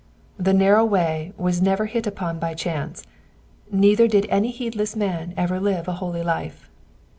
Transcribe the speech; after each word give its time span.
The 0.39 0.51
narrow 0.51 0.83
way 0.83 1.31
was 1.37 1.61
never 1.61 1.85
hit 1.85 2.07
upon 2.07 2.39
by 2.39 2.55
chance, 2.55 3.03
neither 3.71 4.07
did 4.07 4.25
any 4.31 4.49
heedless 4.49 4.95
man 4.95 5.31
ever 5.37 5.59
lead 5.59 5.87
a 5.87 5.93
holy 5.93 6.23
life. 6.23 6.67